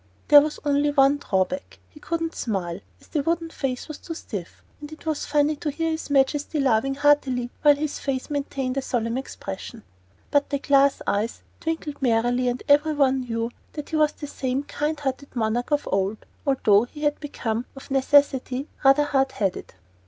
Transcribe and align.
There 0.29 0.41
was 0.41 0.59
only 0.65 0.89
one 0.89 1.17
drawback 1.17 1.77
he 1.87 1.99
couldn't 1.99 2.33
smile, 2.33 2.79
as 2.99 3.05
the 3.09 3.21
wooden 3.21 3.51
face 3.51 3.87
was 3.87 3.99
too 3.99 4.15
stiff; 4.15 4.63
and 4.79 4.91
it 4.91 5.05
was 5.05 5.27
funny 5.27 5.55
to 5.57 5.69
hear 5.69 5.91
his 5.91 6.09
Majesty 6.09 6.59
laughing 6.59 6.95
heartily 6.95 7.51
while 7.61 7.75
his 7.75 7.99
face 7.99 8.27
maintained 8.27 8.77
a 8.77 8.81
solemn 8.81 9.15
expression. 9.15 9.83
But 10.31 10.49
the 10.49 10.57
glass 10.57 11.03
eyes 11.05 11.43
twinkled 11.59 12.01
merrily 12.01 12.47
and 12.49 12.63
every 12.67 12.95
one 12.95 13.25
knew 13.29 13.51
that 13.73 13.89
he 13.91 13.95
was 13.95 14.13
the 14.13 14.25
same 14.25 14.63
kind 14.63 14.99
hearted 14.99 15.35
monarch 15.35 15.69
of 15.69 15.87
old, 15.91 16.25
although 16.47 16.85
he 16.85 17.03
had 17.03 17.19
become, 17.19 17.67
of 17.75 17.91
necessity, 17.91 18.69
rather 18.83 19.03
hard 19.03 19.33
headed. 19.33 19.75